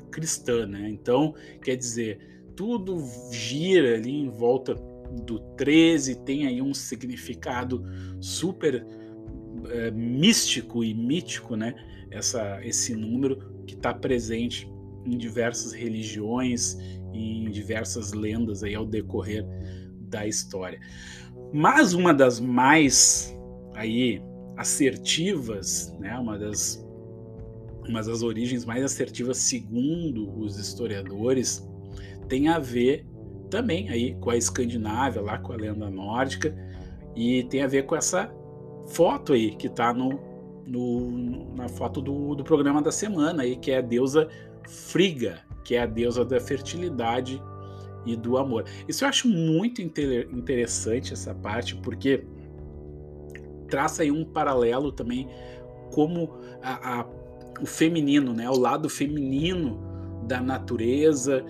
cristã, 0.09 0.65
né? 0.65 0.89
Então, 0.89 1.33
quer 1.61 1.75
dizer, 1.75 2.43
tudo 2.55 3.03
gira 3.31 3.95
ali 3.95 4.11
em 4.11 4.29
volta 4.29 4.75
do 5.25 5.39
13, 5.57 6.23
tem 6.23 6.47
aí 6.47 6.61
um 6.61 6.73
significado 6.73 7.83
super 8.19 8.85
uh, 8.85 9.93
místico 9.93 10.83
e 10.83 10.93
mítico, 10.93 11.55
né? 11.55 11.75
Essa, 12.09 12.59
esse 12.63 12.93
número 12.95 13.63
que 13.65 13.73
está 13.73 13.93
presente 13.93 14.69
em 15.05 15.17
diversas 15.17 15.71
religiões 15.71 16.77
em 17.13 17.49
diversas 17.49 18.13
lendas 18.13 18.63
aí 18.63 18.75
ao 18.75 18.85
decorrer 18.85 19.45
da 20.09 20.25
história. 20.25 20.79
Mas 21.53 21.93
uma 21.93 22.13
das 22.13 22.39
mais 22.39 23.35
aí 23.73 24.21
assertivas, 24.57 25.95
né, 25.99 26.17
uma 26.17 26.37
das 26.37 26.85
uma 27.87 28.01
das 28.01 28.21
origens 28.21 28.63
mais 28.63 28.83
assertivas 28.83 29.37
segundo 29.37 30.39
os 30.39 30.57
historiadores 30.57 31.67
tem 32.29 32.47
a 32.47 32.59
ver 32.59 33.05
também 33.51 33.89
aí 33.89 34.15
com 34.15 34.31
a 34.31 34.37
Escandinávia, 34.37 35.21
lá 35.21 35.37
com 35.37 35.53
a 35.53 35.57
lenda 35.57 35.89
nórdica, 35.89 36.55
e 37.15 37.43
tem 37.43 37.61
a 37.61 37.67
ver 37.67 37.83
com 37.83 37.95
essa 37.95 38.33
foto 38.87 39.33
aí 39.33 39.51
que 39.51 39.67
está 39.67 39.93
no, 39.93 40.19
no, 40.65 41.53
na 41.53 41.67
foto 41.69 42.01
do, 42.01 42.33
do 42.33 42.43
programa 42.43 42.81
da 42.81 42.91
semana 42.91 43.43
aí, 43.43 43.57
que 43.57 43.69
é 43.69 43.77
a 43.77 43.81
deusa 43.81 44.27
Friga, 44.67 45.39
que 45.63 45.75
é 45.75 45.81
a 45.81 45.85
deusa 45.85 46.23
da 46.23 46.39
fertilidade 46.39 47.41
e 48.05 48.15
do 48.15 48.37
amor. 48.37 48.65
Isso 48.87 49.03
eu 49.03 49.09
acho 49.09 49.27
muito 49.27 49.81
interessante 49.81 51.13
essa 51.13 51.35
parte, 51.35 51.75
porque 51.75 52.23
traça 53.67 54.01
aí 54.03 54.11
um 54.11 54.23
paralelo 54.23 54.91
também 54.91 55.27
como 55.91 56.37
a, 56.63 57.01
a, 57.01 57.05
o 57.61 57.65
feminino, 57.65 58.33
né, 58.33 58.49
o 58.49 58.57
lado 58.57 58.89
feminino 58.89 59.90
da 60.23 60.41
natureza, 60.41 61.43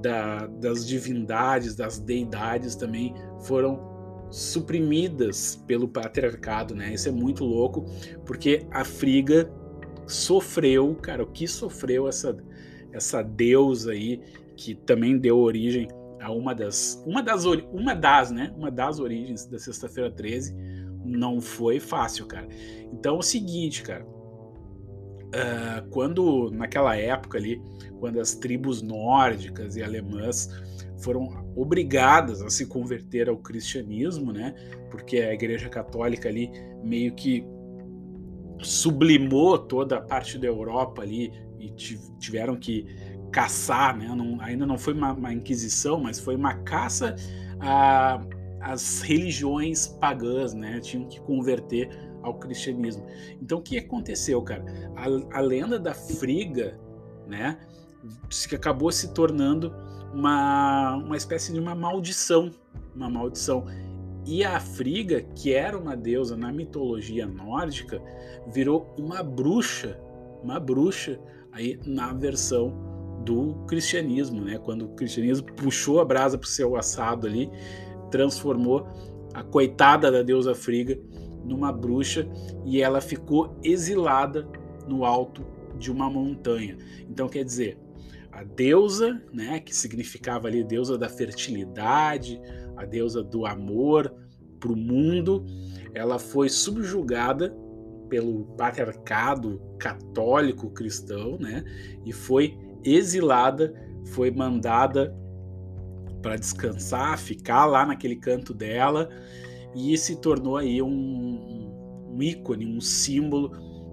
da, 0.00 0.46
das 0.46 0.86
divindades, 0.86 1.74
das 1.74 1.98
deidades 1.98 2.74
também 2.74 3.14
foram 3.40 3.90
suprimidas 4.30 5.62
pelo 5.66 5.86
patriarcado, 5.86 6.74
né? 6.74 6.94
Isso 6.94 7.08
é 7.08 7.12
muito 7.12 7.44
louco, 7.44 7.84
porque 8.24 8.66
a 8.70 8.84
Friga 8.84 9.52
sofreu, 10.06 10.94
cara, 10.96 11.22
o 11.22 11.26
que 11.26 11.46
sofreu 11.46 12.08
essa 12.08 12.36
essa 12.92 13.22
deusa 13.22 13.92
aí 13.92 14.20
que 14.54 14.74
também 14.74 15.18
deu 15.18 15.38
origem 15.38 15.88
a 16.20 16.30
uma 16.30 16.54
das 16.54 17.02
uma 17.06 17.22
das 17.22 17.44
uma 17.44 17.94
das, 17.94 18.30
né? 18.30 18.52
Uma 18.56 18.70
das 18.70 18.98
origens 18.98 19.46
da 19.46 19.58
Sexta-feira 19.58 20.10
13 20.10 20.54
não 21.04 21.40
foi 21.40 21.80
fácil, 21.80 22.26
cara. 22.26 22.48
Então 22.92 23.16
é 23.16 23.18
o 23.18 23.22
seguinte, 23.22 23.82
cara, 23.82 24.06
uh, 25.32 25.88
quando 25.90 26.50
naquela 26.50 26.96
época 26.96 27.38
ali, 27.38 27.60
quando 27.98 28.20
as 28.20 28.34
tribos 28.34 28.82
nórdicas 28.82 29.76
e 29.76 29.82
alemãs 29.82 30.48
foram 31.02 31.52
obrigadas 31.56 32.40
a 32.42 32.48
se 32.48 32.66
converter 32.66 33.28
ao 33.28 33.36
cristianismo, 33.36 34.32
né? 34.32 34.54
Porque 34.90 35.18
a 35.18 35.32
Igreja 35.32 35.68
Católica 35.68 36.28
ali 36.28 36.50
meio 36.82 37.12
que 37.14 37.44
sublimou 38.60 39.58
toda 39.58 39.96
a 39.96 40.00
parte 40.00 40.38
da 40.38 40.46
Europa 40.46 41.02
ali 41.02 41.32
e 41.58 41.70
tiveram 42.18 42.56
que 42.56 42.86
caçar, 43.32 43.96
né? 43.96 44.08
Não, 44.14 44.40
ainda 44.40 44.66
não 44.66 44.78
foi 44.78 44.94
uma, 44.94 45.12
uma, 45.12 45.32
inquisição, 45.32 46.00
mas 46.00 46.20
foi 46.20 46.36
uma 46.36 46.54
caça 46.54 47.16
às 48.60 49.00
religiões 49.00 49.86
pagãs, 49.86 50.54
né? 50.54 50.78
Tinham 50.80 51.08
que 51.08 51.20
converter 51.20 51.88
ao 52.22 52.34
cristianismo. 52.34 53.04
Então 53.40 53.58
o 53.58 53.62
que 53.62 53.78
aconteceu, 53.78 54.40
cara? 54.42 54.64
A, 54.96 55.38
a 55.38 55.40
lenda 55.40 55.78
da 55.78 55.94
Friga, 55.94 56.78
né? 57.26 57.58
Que 58.48 58.56
acabou 58.56 58.90
se 58.90 59.12
tornando 59.12 59.72
uma, 60.12 60.96
uma 60.96 61.16
espécie 61.16 61.52
de 61.52 61.60
uma 61.60 61.74
maldição, 61.74 62.50
uma 62.94 63.08
maldição. 63.08 63.66
E 64.24 64.44
a 64.44 64.60
Friga, 64.60 65.22
que 65.34 65.52
era 65.52 65.76
uma 65.76 65.96
deusa 65.96 66.36
na 66.36 66.52
mitologia 66.52 67.26
nórdica, 67.26 68.00
virou 68.46 68.94
uma 68.96 69.22
bruxa, 69.22 69.98
uma 70.42 70.60
bruxa 70.60 71.18
aí 71.50 71.78
na 71.84 72.12
versão 72.12 72.72
do 73.24 73.54
cristianismo, 73.66 74.40
né? 74.40 74.58
Quando 74.58 74.86
o 74.86 74.88
cristianismo 74.94 75.46
puxou 75.54 76.00
a 76.00 76.04
brasa 76.04 76.38
para 76.38 76.46
o 76.46 76.48
seu 76.48 76.76
assado 76.76 77.26
ali, 77.26 77.50
transformou 78.10 78.86
a 79.32 79.42
coitada 79.42 80.10
da 80.10 80.22
deusa 80.22 80.54
Friga 80.54 80.98
numa 81.44 81.72
bruxa 81.72 82.28
e 82.64 82.80
ela 82.80 83.00
ficou 83.00 83.58
exilada 83.62 84.46
no 84.86 85.04
alto 85.04 85.44
de 85.78 85.90
uma 85.90 86.08
montanha. 86.08 86.76
Então, 87.08 87.28
quer 87.28 87.44
dizer, 87.44 87.78
a 88.30 88.42
deusa, 88.44 89.22
né, 89.32 89.60
que 89.60 89.74
significava 89.74 90.48
ali 90.48 90.64
deusa 90.64 90.96
da 90.96 91.08
fertilidade, 91.08 92.40
a 92.76 92.84
deusa 92.84 93.22
do 93.22 93.44
amor 93.44 94.14
para 94.58 94.72
o 94.72 94.76
mundo, 94.76 95.44
ela 95.92 96.18
foi 96.18 96.48
subjugada 96.48 97.54
pelo 98.08 98.44
patriarcado 98.56 99.60
católico 99.78 100.70
cristão, 100.70 101.36
né, 101.38 101.64
e 102.04 102.12
foi 102.12 102.56
exilada, 102.84 103.74
foi 104.06 104.30
mandada 104.30 105.14
para 106.22 106.36
descansar, 106.36 107.18
ficar 107.18 107.66
lá 107.66 107.84
naquele 107.84 108.16
canto 108.16 108.54
dela 108.54 109.08
e 109.74 109.96
se 109.96 110.16
tornou 110.16 110.56
aí 110.56 110.82
um, 110.82 112.08
um 112.10 112.22
ícone, 112.22 112.66
um 112.66 112.80
símbolo 112.80 113.50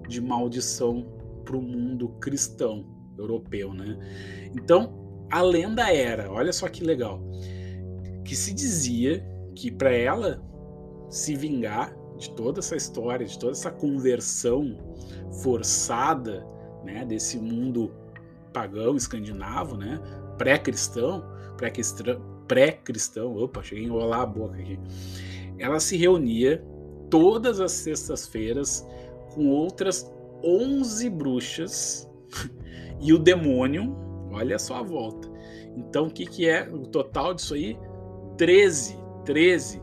de 0.07 0.21
maldição 0.21 1.05
para 1.45 1.57
o 1.57 1.61
mundo 1.61 2.09
cristão 2.19 2.85
europeu, 3.17 3.73
né? 3.73 3.97
Então 4.53 5.27
a 5.31 5.41
lenda 5.41 5.91
era, 5.93 6.31
olha 6.31 6.51
só 6.51 6.67
que 6.67 6.83
legal, 6.83 7.21
que 8.25 8.35
se 8.35 8.53
dizia 8.53 9.23
que 9.55 9.71
para 9.71 9.91
ela 9.91 10.41
se 11.09 11.35
vingar 11.35 11.95
de 12.17 12.29
toda 12.31 12.59
essa 12.59 12.75
história, 12.75 13.25
de 13.25 13.37
toda 13.37 13.53
essa 13.53 13.71
conversão 13.71 14.77
forçada, 15.41 16.45
né, 16.83 17.05
desse 17.05 17.37
mundo 17.37 17.91
pagão 18.51 18.95
escandinavo, 18.95 19.77
né, 19.77 19.99
pré-cristão, 20.37 21.23
pré-cristão, 21.57 22.21
pré-cristão, 22.47 23.35
opa, 23.35 23.61
cheguei 23.61 23.85
a 23.85 23.87
enrolar 23.87 24.21
a 24.21 24.25
boca 24.25 24.55
aqui 24.57 24.79
ela 25.59 25.79
se 25.79 25.97
reunia 25.97 26.63
todas 27.09 27.59
as 27.59 27.71
sextas-feiras 27.71 28.87
com 29.33 29.49
outras 29.49 30.11
11 30.43 31.09
bruxas 31.09 32.09
e 32.99 33.13
o 33.13 33.19
demônio, 33.19 33.95
olha 34.31 34.57
só 34.57 34.77
a 34.77 34.83
volta. 34.83 35.29
Então, 35.75 36.07
o 36.07 36.09
que, 36.09 36.25
que 36.25 36.47
é 36.47 36.67
o 36.69 36.79
total 36.79 37.33
disso 37.33 37.53
aí? 37.53 37.77
13. 38.37 38.97
13. 39.25 39.81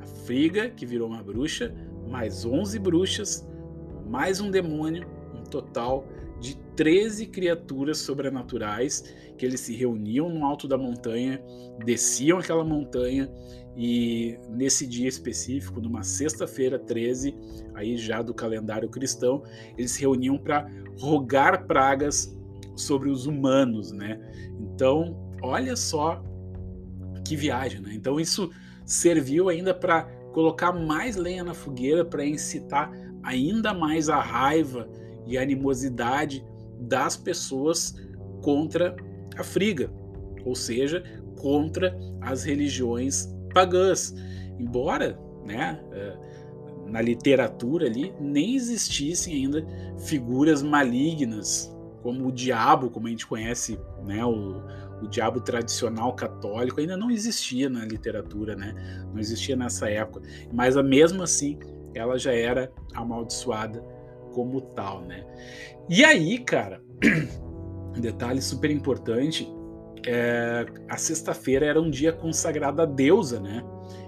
A 0.00 0.06
Friga, 0.06 0.70
que 0.70 0.84
virou 0.84 1.08
uma 1.08 1.22
bruxa, 1.22 1.74
mais 2.08 2.44
11 2.44 2.78
bruxas, 2.78 3.48
mais 4.06 4.40
um 4.40 4.50
demônio, 4.50 5.06
um 5.34 5.44
total 5.44 6.06
de 6.40 6.56
13 6.76 7.26
criaturas 7.26 7.98
sobrenaturais 7.98 9.14
que 9.36 9.44
eles 9.44 9.60
se 9.60 9.74
reuniam 9.74 10.28
no 10.28 10.44
alto 10.44 10.66
da 10.66 10.76
montanha, 10.76 11.42
desciam 11.84 12.38
aquela 12.38 12.64
montanha 12.64 13.30
e 13.80 14.36
nesse 14.48 14.84
dia 14.84 15.08
específico, 15.08 15.80
numa 15.80 16.02
sexta-feira 16.02 16.80
13, 16.80 17.32
aí 17.74 17.96
já 17.96 18.20
do 18.20 18.34
calendário 18.34 18.88
cristão, 18.88 19.44
eles 19.76 19.92
se 19.92 20.00
reuniam 20.00 20.36
para 20.36 20.68
rogar 20.98 21.64
pragas 21.64 22.36
sobre 22.74 23.08
os 23.08 23.26
humanos, 23.26 23.92
né? 23.92 24.18
Então, 24.58 25.16
olha 25.40 25.76
só 25.76 26.20
que 27.24 27.36
viagem, 27.36 27.80
né? 27.80 27.92
Então 27.94 28.18
isso 28.18 28.50
serviu 28.84 29.48
ainda 29.48 29.72
para 29.72 30.02
colocar 30.32 30.72
mais 30.72 31.14
lenha 31.14 31.44
na 31.44 31.54
fogueira 31.54 32.04
para 32.04 32.26
incitar 32.26 32.90
ainda 33.22 33.72
mais 33.72 34.08
a 34.08 34.18
raiva 34.18 34.88
e 35.24 35.38
a 35.38 35.42
animosidade 35.42 36.44
das 36.80 37.16
pessoas 37.16 37.94
contra 38.42 38.96
a 39.36 39.44
Friga, 39.44 39.88
ou 40.44 40.56
seja, 40.56 41.04
contra 41.36 41.96
as 42.20 42.42
religiões 42.42 43.37
pagãs. 43.52 44.14
Embora, 44.58 45.18
né, 45.44 45.80
é, 45.92 46.16
na 46.86 47.00
literatura 47.00 47.86
ali 47.86 48.14
nem 48.20 48.54
existissem 48.54 49.34
ainda 49.34 49.66
figuras 49.98 50.62
malignas 50.62 51.74
como 52.02 52.28
o 52.28 52.32
diabo, 52.32 52.90
como 52.90 53.06
a 53.06 53.10
gente 53.10 53.26
conhece, 53.26 53.78
né, 54.04 54.24
o, 54.24 54.62
o 55.02 55.08
diabo 55.08 55.40
tradicional 55.40 56.14
católico 56.14 56.80
ainda 56.80 56.96
não 56.96 57.10
existia 57.10 57.68
na 57.68 57.84
literatura, 57.84 58.56
né? 58.56 58.74
Não 59.12 59.18
existia 59.18 59.56
nessa 59.56 59.90
época. 59.90 60.22
Mas 60.52 60.76
mesmo 60.76 61.22
assim, 61.22 61.58
ela 61.94 62.18
já 62.18 62.32
era 62.32 62.72
amaldiçoada 62.94 63.80
como 64.32 64.60
tal, 64.60 65.02
né? 65.02 65.26
E 65.88 66.04
aí, 66.04 66.38
cara, 66.38 66.82
um 67.96 68.00
detalhe 68.00 68.40
super 68.40 68.70
importante 68.70 69.50
é, 70.06 70.66
a 70.88 70.96
sexta-feira 70.96 71.66
era 71.66 71.80
um 71.80 71.90
dia 71.90 72.12
consagrado 72.12 72.82
à 72.82 72.86
deusa, 72.86 73.40
né? 73.40 73.62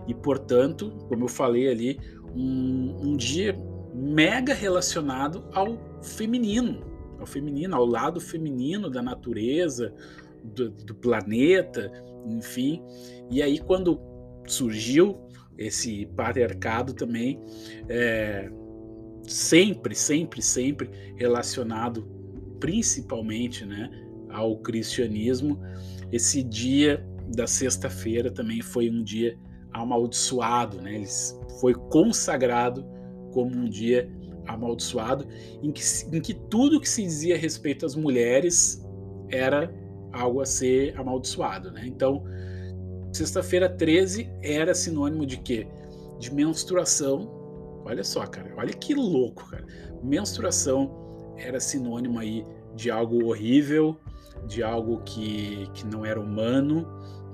E 0.06 0.14
portanto, 0.14 0.90
como 1.08 1.24
eu 1.24 1.28
falei 1.28 1.68
ali, 1.68 2.00
um, 2.34 2.96
um 3.00 3.16
dia 3.16 3.56
mega 3.94 4.54
relacionado 4.54 5.44
ao 5.52 5.78
feminino, 6.02 6.84
ao 7.18 7.26
feminino, 7.26 7.76
ao 7.76 7.84
lado 7.84 8.20
feminino 8.20 8.88
da 8.88 9.02
natureza, 9.02 9.92
do, 10.42 10.70
do 10.70 10.94
planeta, 10.94 11.90
enfim. 12.26 12.82
E 13.30 13.42
aí 13.42 13.58
quando 13.58 14.00
surgiu 14.46 15.18
esse 15.58 16.06
patriarcado 16.16 16.94
também, 16.94 17.38
é, 17.88 18.50
sempre, 19.22 19.94
sempre, 19.94 20.40
sempre 20.40 20.90
relacionado 21.16 22.08
principalmente, 22.58 23.64
né, 23.64 23.90
ao 24.32 24.56
cristianismo. 24.58 25.60
Esse 26.12 26.42
dia 26.42 27.04
da 27.34 27.46
sexta-feira 27.46 28.30
também 28.30 28.60
foi 28.60 28.90
um 28.90 29.02
dia 29.02 29.38
amaldiçoado, 29.72 30.80
né? 30.80 30.96
Ele 30.96 31.06
foi 31.60 31.74
consagrado 31.74 32.84
como 33.32 33.54
um 33.54 33.68
dia 33.68 34.10
amaldiçoado, 34.46 35.26
em 35.62 35.70
que, 35.70 35.82
em 36.12 36.20
que 36.20 36.34
tudo 36.34 36.80
que 36.80 36.88
se 36.88 37.02
dizia 37.02 37.36
a 37.36 37.38
respeito 37.38 37.86
às 37.86 37.94
mulheres 37.94 38.84
era 39.28 39.72
algo 40.12 40.40
a 40.40 40.46
ser 40.46 40.98
amaldiçoado, 40.98 41.70
né? 41.70 41.82
Então, 41.86 42.24
sexta-feira 43.12 43.68
13 43.68 44.28
era 44.42 44.74
sinônimo 44.74 45.24
de 45.24 45.36
quê? 45.36 45.68
De 46.18 46.34
menstruação. 46.34 47.30
Olha 47.84 48.02
só, 48.02 48.26
cara, 48.26 48.52
olha 48.56 48.72
que 48.72 48.94
louco, 48.94 49.48
cara. 49.48 49.64
Menstruação 50.02 51.34
era 51.36 51.60
sinônimo 51.60 52.18
aí 52.18 52.44
de 52.74 52.90
algo 52.90 53.26
horrível, 53.26 53.98
de 54.46 54.62
algo 54.62 55.02
que, 55.04 55.68
que 55.74 55.86
não 55.86 56.04
era 56.04 56.20
humano, 56.20 56.86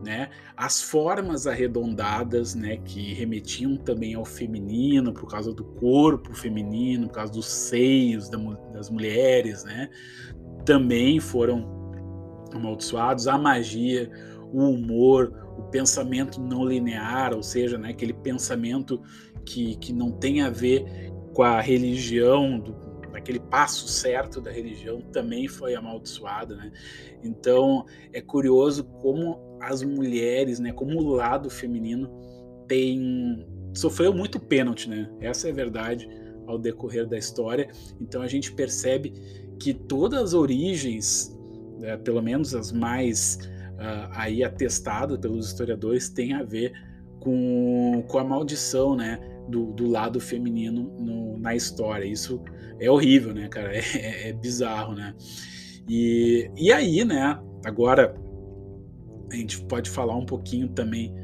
né? 0.05 0.31
As 0.57 0.83
formas 0.83 1.47
arredondadas, 1.47 2.55
né, 2.55 2.77
que 2.79 3.15
remetiam 3.15 3.77
também 3.77 4.15
ao 4.15 4.25
feminino 4.25 5.13
por 5.13 5.27
causa 5.29 5.53
do 5.53 5.65
corpo 5.65 6.35
feminino, 6.35 7.07
por 7.09 7.15
causa 7.15 7.33
dos 7.33 7.47
seios 7.47 8.29
das 8.73 8.91
mulheres, 8.91 9.65
né? 9.65 9.89
Também 10.65 11.21
foram 11.21 11.77
amaldiçoados. 12.53 13.27
A 13.27 13.39
magia, 13.39 14.11
o 14.53 14.71
humor, 14.71 15.33
o 15.59 15.63
pensamento 15.65 16.41
não 16.41 16.65
linear, 16.65 17.35
ou 17.35 17.43
seja, 17.43 17.79
né, 17.79 17.91
aquele 17.91 18.13
pensamento 18.13 19.01
que, 19.45 19.77
que 19.77 19.93
não 19.93 20.11
tem 20.11 20.43
a 20.43 20.51
ver 20.51 21.13
com 21.33 21.43
a 21.43 21.61
religião, 21.61 22.59
do, 22.59 22.86
aquele 23.17 23.41
passo 23.41 23.89
certo 23.89 24.41
da 24.41 24.51
religião, 24.51 25.01
também 25.01 25.49
foi 25.49 25.75
amaldiçoado. 25.75 26.57
Né? 26.57 26.73
Então 27.23 27.85
é 28.13 28.21
curioso 28.21 28.85
como 28.85 29.59
as 29.61 29.83
mulheres, 29.83 30.59
né, 30.59 30.73
como 30.73 30.99
o 31.01 31.15
lado 31.15 31.49
feminino 31.49 32.11
tem 32.69 33.47
sofreu 33.75 34.13
muito 34.13 34.41
pênalti, 34.41 34.89
né? 34.89 35.11
Essa 35.21 35.49
é 35.49 35.51
a 35.51 35.55
verdade 35.55 36.09
ao 36.47 36.59
decorrer 36.59 37.07
da 37.07 37.19
história. 37.19 37.69
Então 38.01 38.23
a 38.23 38.27
gente 38.27 38.53
percebe 38.53 39.13
que 39.61 39.75
todas 39.75 40.23
as 40.23 40.35
origens, 40.35 41.37
né, 41.79 41.97
pelo 41.99 42.23
menos 42.23 42.55
as 42.55 42.73
mais 42.73 43.39
uh, 43.75 44.11
aí 44.13 44.43
atestadas 44.43 45.19
pelos 45.19 45.49
historiadores, 45.49 46.09
têm 46.09 46.33
a 46.33 46.43
ver 46.43 46.73
com, 47.21 48.05
com 48.09 48.19
a 48.19 48.25
maldição, 48.25 48.97
né? 48.97 49.21
Do, 49.49 49.73
do 49.73 49.87
lado 49.89 50.19
feminino 50.19 50.93
no, 50.99 51.39
na 51.39 51.55
história. 51.55 52.05
Isso 52.05 52.43
é 52.81 52.91
horrível, 52.91 53.35
né, 53.35 53.49
cara? 53.49 53.73
É, 53.77 54.29
é, 54.29 54.29
é 54.29 54.33
bizarro, 54.33 54.95
né? 54.95 55.15
E, 55.89 56.51
e 56.57 56.73
aí, 56.73 57.05
né? 57.05 57.39
Agora 57.65 58.15
a 59.31 59.37
gente 59.37 59.65
pode 59.65 59.91
falar 59.91 60.17
um 60.17 60.27
pouquinho 60.27 60.69
também 60.69 61.15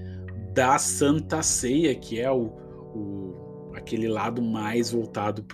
da 0.54 0.78
Santa 0.78 1.42
Ceia, 1.42 1.94
que 1.94 2.20
é 2.20 2.30
o, 2.30 2.52
o 2.94 3.72
aquele 3.74 4.08
lado 4.08 4.42
mais 4.42 4.92
voltado 4.92 5.44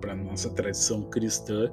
para 0.00 0.14
nossa 0.14 0.50
tradição 0.50 1.02
cristã, 1.02 1.70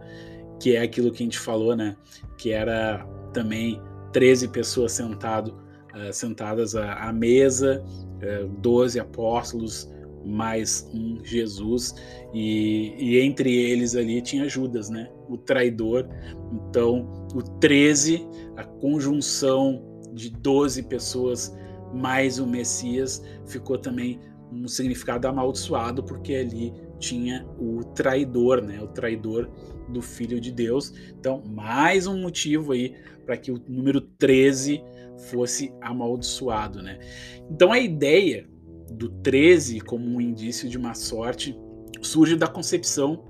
que 0.60 0.76
é 0.76 0.82
aquilo 0.82 1.12
que 1.12 1.22
a 1.22 1.26
gente 1.26 1.40
falou, 1.40 1.76
né? 1.76 1.96
Que 2.38 2.52
era 2.52 3.06
também 3.34 3.82
13 4.14 4.48
pessoas 4.48 4.94
sentado, 4.94 5.56
uh, 5.94 6.14
sentadas 6.14 6.76
à, 6.76 6.94
à 6.94 7.14
mesa, 7.14 7.84
uh, 7.84 8.24
eh, 8.24 8.48
12 8.60 9.00
apóstolos, 9.00 9.90
mais 10.26 10.90
um 10.94 11.24
Jesus, 11.24 11.94
e, 12.34 12.96
e, 12.98 13.20
entre 13.20 13.56
eles 13.56 13.96
ali 13.96 14.22
tinha 14.22 14.50
Judas, 14.50 14.90
né? 14.90 15.10
O 15.30 15.38
traidor. 15.38 16.08
Então, 16.52 17.28
o 17.34 17.42
13, 17.42 18.28
a 18.58 18.64
conjunção 18.64 20.02
de 20.14 20.30
12 20.30 20.84
pessoas 20.84 21.56
mais 21.94 22.40
o 22.40 22.48
Messias, 22.48 23.24
ficou 23.46 23.78
também 23.78 24.20
um 24.52 24.68
significado 24.68 25.28
amaldiçoado, 25.28 26.04
porque 26.04 26.36
ali 26.36 26.74
tinha 27.00 27.46
o 27.60 27.84
traidor, 27.84 28.62
né? 28.62 28.82
O 28.82 28.88
traidor 28.88 29.50
do 29.90 30.02
Filho 30.02 30.40
de 30.40 30.52
Deus. 30.52 30.94
Então, 31.18 31.44
mais 31.46 32.08
um 32.08 32.22
motivo 32.22 32.72
aí 32.72 32.96
para 33.26 33.38
que 33.38 33.52
o 33.52 33.62
número 33.68 34.02
13 34.02 34.84
fosse 35.30 35.74
amaldiçoado, 35.82 36.82
né? 36.82 37.00
Então, 37.50 37.72
a 37.72 37.80
ideia 37.80 38.48
do 38.92 39.10
13 39.10 39.80
como 39.82 40.06
um 40.06 40.22
indício 40.22 40.70
de 40.70 40.78
má 40.78 40.94
sorte 40.94 41.58
surge 42.02 42.36
da 42.36 42.48
concepção 42.48 43.24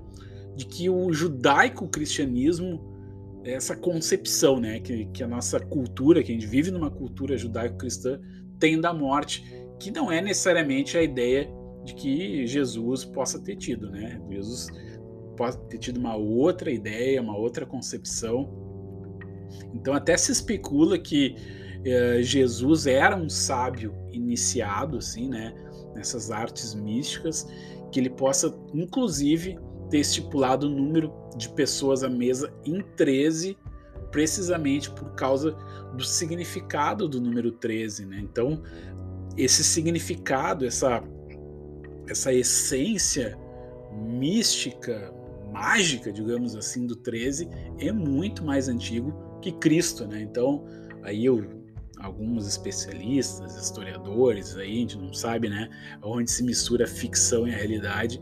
de 0.54 0.66
que 0.66 0.88
o 0.88 1.12
judaico-cristianismo 1.12 2.94
essa 3.44 3.76
concepção, 3.76 4.58
né, 4.58 4.80
que, 4.80 5.06
que 5.06 5.22
a 5.22 5.28
nossa 5.28 5.60
cultura, 5.60 6.22
que 6.22 6.32
a 6.32 6.34
gente 6.34 6.46
vive 6.46 6.70
numa 6.70 6.90
cultura 6.90 7.36
judaico-cristã, 7.36 8.20
tem 8.58 8.80
da 8.80 8.92
morte, 8.92 9.44
que 9.78 9.90
não 9.90 10.10
é 10.10 10.20
necessariamente 10.20 10.98
a 10.98 11.02
ideia 11.02 11.48
de 11.84 11.94
que 11.94 12.46
Jesus 12.46 13.04
possa 13.04 13.38
ter 13.38 13.56
tido, 13.56 13.88
né? 13.90 14.20
Jesus 14.30 14.66
pode 15.36 15.58
ter 15.68 15.78
tido 15.78 15.98
uma 15.98 16.16
outra 16.16 16.70
ideia, 16.70 17.22
uma 17.22 17.36
outra 17.36 17.64
concepção. 17.64 18.50
Então 19.72 19.94
até 19.94 20.16
se 20.16 20.32
especula 20.32 20.98
que 20.98 21.36
Jesus 22.22 22.86
era 22.86 23.16
um 23.16 23.28
sábio 23.28 23.94
iniciado, 24.10 24.98
assim, 24.98 25.28
né? 25.28 25.54
Nessas 25.94 26.30
artes 26.30 26.74
místicas, 26.74 27.46
que 27.92 28.00
ele 28.00 28.10
possa, 28.10 28.54
inclusive, 28.74 29.58
ter 29.90 30.00
estipulado 30.00 30.66
o 30.66 30.70
número 30.70 31.12
de 31.36 31.48
pessoas 31.50 32.02
à 32.02 32.08
mesa 32.08 32.52
em 32.64 32.82
13, 32.96 33.56
precisamente 34.10 34.90
por 34.90 35.14
causa 35.14 35.56
do 35.96 36.04
significado 36.04 37.08
do 37.08 37.20
número 37.20 37.52
13, 37.52 38.06
né? 38.06 38.18
Então, 38.20 38.62
esse 39.36 39.62
significado, 39.62 40.66
essa 40.66 41.02
essa 42.08 42.32
essência 42.32 43.36
mística, 43.92 45.12
mágica, 45.52 46.12
digamos 46.12 46.54
assim, 46.54 46.86
do 46.86 46.94
13 46.94 47.48
é 47.78 47.90
muito 47.90 48.44
mais 48.44 48.68
antigo 48.68 49.12
que 49.42 49.50
Cristo, 49.52 50.06
né? 50.06 50.20
Então, 50.22 50.64
aí 51.02 51.24
eu 51.24 51.65
alguns 51.98 52.46
especialistas, 52.46 53.56
historiadores, 53.56 54.56
aí 54.56 54.76
a 54.76 54.80
gente 54.80 54.98
não 54.98 55.12
sabe, 55.12 55.48
né, 55.48 55.68
onde 56.02 56.30
se 56.30 56.42
mistura 56.42 56.84
a 56.84 56.88
ficção 56.88 57.46
e 57.46 57.52
a 57.52 57.56
realidade, 57.56 58.20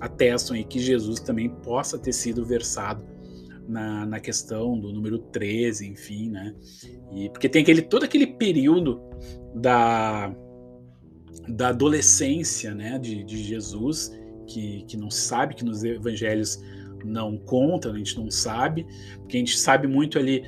atestam 0.00 0.56
aí 0.56 0.64
que 0.64 0.78
Jesus 0.78 1.20
também 1.20 1.48
possa 1.48 1.98
ter 1.98 2.12
sido 2.12 2.44
versado 2.44 3.04
na, 3.68 4.06
na 4.06 4.20
questão 4.20 4.78
do 4.78 4.92
número 4.92 5.18
13, 5.18 5.88
enfim, 5.88 6.30
né? 6.30 6.54
E, 7.12 7.28
porque 7.30 7.48
tem 7.48 7.62
aquele, 7.62 7.82
todo 7.82 8.04
aquele 8.04 8.26
período 8.26 9.00
da, 9.54 10.32
da 11.48 11.68
adolescência 11.68 12.74
né, 12.74 12.98
de, 12.98 13.24
de 13.24 13.42
Jesus, 13.42 14.16
que, 14.46 14.84
que 14.84 14.96
não 14.96 15.10
sabe, 15.10 15.54
que 15.54 15.64
nos 15.64 15.82
evangelhos 15.82 16.62
não 17.04 17.36
conta, 17.38 17.90
a 17.90 17.96
gente 17.96 18.18
não 18.18 18.30
sabe, 18.30 18.86
porque 19.18 19.36
a 19.36 19.40
gente 19.40 19.58
sabe 19.58 19.86
muito 19.86 20.18
ali 20.18 20.44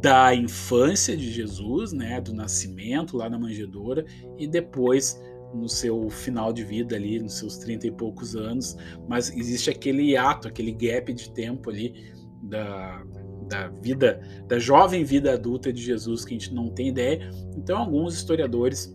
da 0.00 0.34
infância 0.34 1.16
de 1.16 1.30
Jesus, 1.30 1.92
né, 1.92 2.20
do 2.20 2.34
nascimento 2.34 3.16
lá 3.16 3.28
na 3.28 3.38
manjedoura, 3.38 4.04
e 4.38 4.46
depois 4.46 5.20
no 5.54 5.68
seu 5.68 6.10
final 6.10 6.52
de 6.52 6.64
vida 6.64 6.96
ali, 6.96 7.18
nos 7.18 7.38
seus 7.38 7.56
30 7.58 7.86
e 7.86 7.90
poucos 7.90 8.36
anos, 8.36 8.76
mas 9.08 9.30
existe 9.30 9.70
aquele 9.70 10.16
ato, 10.16 10.48
aquele 10.48 10.72
gap 10.72 11.12
de 11.12 11.30
tempo 11.30 11.70
ali 11.70 12.12
da, 12.42 13.02
da 13.48 13.68
vida, 13.68 14.20
da 14.46 14.58
jovem 14.58 15.04
vida 15.04 15.32
adulta 15.32 15.72
de 15.72 15.82
Jesus 15.82 16.24
que 16.24 16.34
a 16.34 16.38
gente 16.38 16.52
não 16.52 16.68
tem 16.68 16.88
ideia. 16.88 17.30
Então, 17.56 17.78
alguns 17.78 18.14
historiadores, 18.14 18.94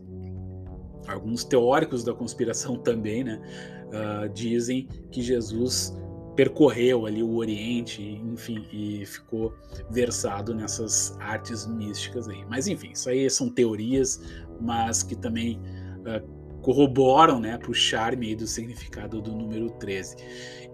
alguns 1.07 1.43
teóricos 1.43 2.03
da 2.03 2.13
conspiração 2.13 2.75
também, 2.83 3.23
né, 3.23 3.41
uh, 3.87 4.29
dizem 4.29 4.87
que 5.09 5.21
Jesus 5.21 5.95
percorreu 6.41 7.05
ali 7.05 7.21
o 7.21 7.35
Oriente, 7.35 8.01
enfim, 8.01 8.65
e 8.73 9.05
ficou 9.05 9.53
versado 9.91 10.55
nessas 10.55 11.15
artes 11.19 11.67
místicas 11.67 12.27
aí. 12.27 12.43
Mas 12.49 12.67
enfim, 12.67 12.93
isso 12.93 13.07
aí 13.11 13.29
são 13.29 13.47
teorias, 13.47 14.19
mas 14.59 15.03
que 15.03 15.15
também 15.15 15.61
uh, 15.99 16.59
corroboram 16.63 17.39
né, 17.39 17.59
para 17.59 17.69
o 17.69 17.75
charme 17.75 18.35
do 18.35 18.47
significado 18.47 19.21
do 19.21 19.31
número 19.33 19.69
13. 19.73 20.15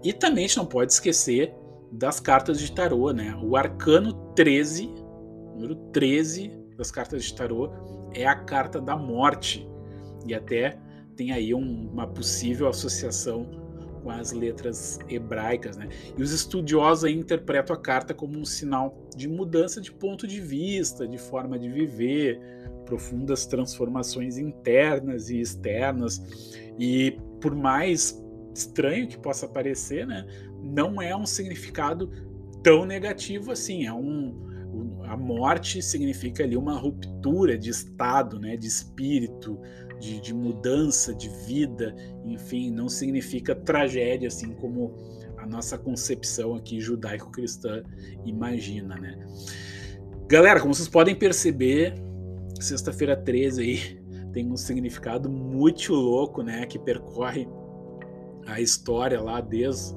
E 0.02 0.10
também 0.10 0.46
a 0.46 0.48
gente 0.48 0.56
não 0.56 0.64
pode 0.64 0.90
esquecer 0.90 1.54
das 1.92 2.18
cartas 2.18 2.58
de 2.58 2.72
tarô, 2.72 3.12
né? 3.12 3.38
O 3.42 3.54
arcano 3.54 4.14
13, 4.34 4.86
número 5.52 5.76
13 5.92 6.50
das 6.78 6.90
cartas 6.90 7.24
de 7.24 7.34
tarô, 7.34 7.70
é 8.14 8.26
a 8.26 8.36
carta 8.36 8.80
da 8.80 8.96
morte. 8.96 9.68
E 10.26 10.32
até 10.32 10.78
tem 11.14 11.30
aí 11.30 11.52
um, 11.52 11.90
uma 11.92 12.06
possível 12.06 12.68
associação 12.68 13.67
com 13.98 14.10
as 14.10 14.32
letras 14.32 14.98
hebraicas, 15.08 15.76
né? 15.76 15.88
E 16.16 16.22
os 16.22 16.32
estudiosos 16.32 17.10
interpretam 17.10 17.74
a 17.74 17.78
carta 17.78 18.14
como 18.14 18.38
um 18.38 18.44
sinal 18.44 19.06
de 19.16 19.28
mudança 19.28 19.80
de 19.80 19.92
ponto 19.92 20.26
de 20.26 20.40
vista, 20.40 21.06
de 21.06 21.18
forma 21.18 21.58
de 21.58 21.68
viver, 21.68 22.40
profundas 22.84 23.46
transformações 23.46 24.38
internas 24.38 25.28
e 25.28 25.40
externas. 25.40 26.22
E 26.78 27.18
por 27.40 27.54
mais 27.54 28.22
estranho 28.54 29.06
que 29.06 29.18
possa 29.18 29.46
parecer, 29.46 30.06
né, 30.06 30.26
não 30.62 31.00
é 31.00 31.14
um 31.14 31.26
significado 31.26 32.10
tão 32.62 32.84
negativo 32.84 33.52
assim. 33.52 33.86
É 33.86 33.92
um 33.92 34.48
a 35.04 35.16
morte 35.16 35.80
significa 35.80 36.44
ali 36.44 36.56
uma 36.56 36.78
ruptura 36.78 37.56
de 37.56 37.70
estado, 37.70 38.38
né, 38.38 38.56
de 38.56 38.66
espírito, 38.66 39.58
de, 39.98 40.20
de 40.20 40.34
mudança 40.34 41.14
de 41.14 41.28
vida, 41.46 41.94
enfim, 42.24 42.70
não 42.70 42.88
significa 42.88 43.54
tragédia 43.54 44.28
assim 44.28 44.52
como 44.54 44.94
a 45.36 45.46
nossa 45.46 45.78
concepção 45.78 46.54
aqui 46.54 46.80
judaico-cristã 46.80 47.82
imagina, 48.24 48.96
né? 48.96 49.18
Galera, 50.26 50.60
como 50.60 50.74
vocês 50.74 50.88
podem 50.88 51.14
perceber, 51.14 51.94
sexta-feira 52.60 53.16
13 53.16 53.62
aí 53.62 54.00
tem 54.32 54.50
um 54.50 54.56
significado 54.56 55.30
muito 55.30 55.94
louco, 55.94 56.42
né? 56.42 56.66
Que 56.66 56.78
percorre 56.78 57.48
a 58.46 58.60
história 58.60 59.20
lá 59.20 59.40
desde 59.40 59.94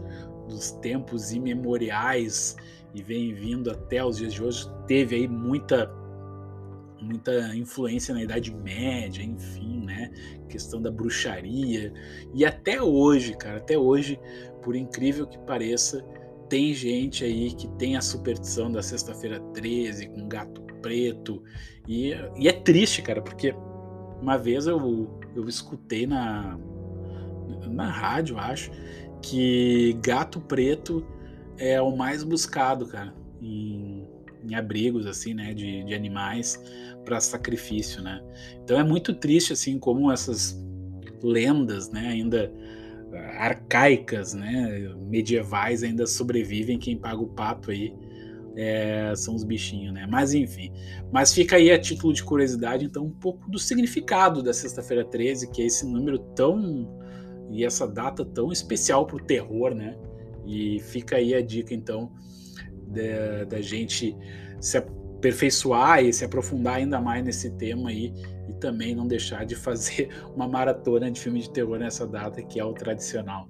os 0.47 0.71
tempos 0.73 1.31
imemoriais 1.31 2.55
e 2.93 3.01
vem 3.01 3.33
vindo 3.33 3.71
até 3.71 4.03
os 4.03 4.17
dias 4.17 4.33
de 4.33 4.43
hoje. 4.43 4.69
Teve 4.87 5.15
aí 5.15 5.27
muita 5.27 5.87
muita 7.01 7.55
influência 7.55 8.13
na 8.13 8.23
Idade 8.23 8.53
Média, 8.53 9.23
enfim, 9.23 9.83
né? 9.85 10.11
Questão 10.49 10.81
da 10.81 10.91
bruxaria. 10.91 11.93
E 12.33 12.45
até 12.45 12.81
hoje, 12.81 13.35
cara, 13.35 13.57
até 13.57 13.77
hoje, 13.77 14.19
por 14.61 14.75
incrível 14.75 15.27
que 15.27 15.37
pareça, 15.39 16.03
tem 16.49 16.73
gente 16.73 17.23
aí 17.23 17.53
que 17.53 17.67
tem 17.77 17.95
a 17.95 18.01
superstição 18.01 18.71
da 18.71 18.81
sexta-feira 18.81 19.39
13 19.53 20.07
com 20.07 20.27
gato 20.27 20.61
preto. 20.81 21.41
E, 21.87 22.13
e 22.37 22.47
é 22.47 22.53
triste, 22.53 23.01
cara, 23.01 23.21
porque 23.21 23.55
uma 24.21 24.37
vez 24.37 24.67
eu, 24.67 25.19
eu 25.35 25.47
escutei 25.47 26.05
na, 26.05 26.59
na 27.69 27.89
rádio, 27.89 28.37
acho, 28.37 28.71
que 29.21 29.97
gato 30.01 30.39
preto 30.41 31.05
é 31.57 31.81
o 31.81 31.95
mais 31.95 32.23
buscado, 32.23 32.87
cara, 32.87 33.13
em, 33.41 33.90
abrigos, 34.55 35.05
assim, 35.05 35.33
né, 35.33 35.53
de, 35.53 35.83
de 35.83 35.93
animais 35.93 36.61
para 37.03 37.19
sacrifício, 37.19 38.01
né. 38.01 38.21
Então 38.63 38.79
é 38.79 38.83
muito 38.83 39.13
triste, 39.13 39.53
assim, 39.53 39.79
como 39.79 40.11
essas 40.11 40.59
lendas, 41.23 41.89
né, 41.91 42.07
ainda 42.07 42.51
arcaicas, 43.37 44.33
né, 44.33 44.93
medievais 45.09 45.83
ainda 45.83 46.07
sobrevivem, 46.07 46.79
quem 46.79 46.97
paga 46.97 47.21
o 47.21 47.27
pato 47.27 47.71
aí 47.71 47.93
é, 48.55 49.13
são 49.15 49.35
os 49.35 49.43
bichinhos, 49.43 49.93
né? 49.93 50.07
Mas 50.09 50.33
enfim. 50.33 50.71
Mas 51.11 51.33
fica 51.33 51.55
aí 51.55 51.71
a 51.71 51.79
título 51.79 52.13
de 52.13 52.23
curiosidade, 52.23 52.85
então, 52.85 53.05
um 53.05 53.11
pouco 53.11 53.49
do 53.49 53.57
significado 53.57 54.43
da 54.43 54.53
Sexta-feira 54.53 55.05
13, 55.05 55.49
que 55.51 55.61
é 55.61 55.65
esse 55.65 55.85
número 55.85 56.19
tão. 56.19 56.89
e 57.49 57.65
essa 57.65 57.87
data 57.87 58.23
tão 58.23 58.51
especial 58.51 59.05
para 59.05 59.17
o 59.17 59.19
terror, 59.19 59.73
né? 59.73 59.97
E 60.45 60.79
fica 60.79 61.17
aí 61.17 61.33
a 61.33 61.41
dica, 61.41 61.73
então, 61.73 62.11
da, 62.91 63.61
gente 63.61 64.15
se 64.59 64.77
aperfeiçoar 64.77 66.03
e 66.03 66.11
se 66.11 66.25
aprofundar 66.25 66.75
ainda 66.75 66.99
mais 66.99 67.23
nesse 67.23 67.51
tema 67.51 67.89
aí 67.89 68.13
e 68.49 68.53
também 68.53 68.95
não 68.95 69.07
deixar 69.07 69.45
de 69.45 69.55
fazer 69.55 70.09
uma 70.35 70.47
maratona 70.47 71.09
de 71.09 71.19
filme 71.19 71.39
de 71.39 71.49
terror 71.49 71.77
nessa 71.77 72.05
data, 72.07 72.41
que 72.41 72.59
é 72.59 72.65
o 72.65 72.73
tradicional. 72.73 73.47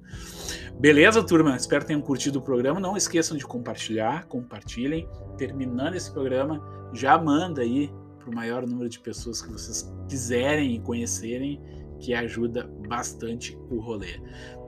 Beleza, 0.80 1.24
turma? 1.24 1.56
Espero 1.56 1.82
que 1.82 1.88
tenham 1.88 2.02
curtido 2.02 2.40
o 2.40 2.42
programa. 2.42 2.80
Não 2.80 2.98
esqueçam 2.98 3.38
de 3.38 3.46
compartilhar, 3.46 4.26
compartilhem. 4.26 5.08
Terminando 5.38 5.96
esse 5.96 6.12
programa, 6.12 6.62
já 6.94 7.18
manda 7.18 7.62
aí 7.62 7.92
para 8.20 8.30
o 8.30 8.36
maior 8.36 8.68
número 8.68 8.90
de 8.90 9.00
pessoas 9.00 9.42
que 9.42 9.52
vocês 9.52 9.92
quiserem 10.08 10.76
e 10.76 10.80
conhecerem, 10.80 11.62
que 12.00 12.14
ajuda 12.14 12.70
bastante 12.88 13.58
o 13.70 13.80
rolê. 13.80 14.20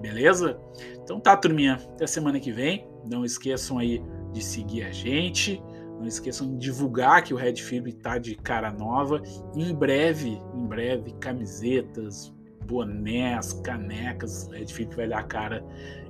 Beleza? 0.01 0.59
Então 1.03 1.19
tá, 1.19 1.35
turminha. 1.35 1.75
Até 1.75 2.07
semana 2.07 2.39
que 2.39 2.51
vem. 2.51 2.87
Não 3.09 3.25
esqueçam 3.25 3.79
aí 3.79 4.01
de 4.33 4.43
seguir 4.43 4.83
a 4.83 4.91
gente. 4.91 5.61
Não 5.99 6.07
esqueçam 6.07 6.49
de 6.49 6.57
divulgar 6.57 7.23
que 7.23 7.33
o 7.33 7.37
Red 7.37 7.55
Firm 7.55 7.87
está 7.87 8.17
de 8.17 8.35
cara 8.35 8.71
nova. 8.71 9.21
Em 9.55 9.73
breve, 9.73 10.41
em 10.53 10.65
breve, 10.65 11.13
camisetas, 11.19 12.33
bonés, 12.65 13.53
canecas. 13.63 14.47
O 14.47 14.51
Red 14.51 14.67
Firm 14.67 14.89
vai 14.91 15.07
dar 15.07 15.23
cara 15.23 15.63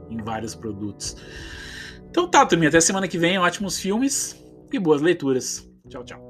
em 0.09 0.17
vários 0.17 0.55
produtos. 0.55 1.15
Então 2.09 2.27
tá, 2.27 2.45
turminha. 2.45 2.69
Até 2.69 2.79
semana 2.79 3.07
que 3.07 3.17
vem. 3.17 3.37
Ótimos 3.37 3.79
filmes 3.79 4.41
e 4.71 4.79
boas 4.79 5.01
leituras. 5.01 5.69
Tchau, 5.89 6.03
tchau. 6.03 6.22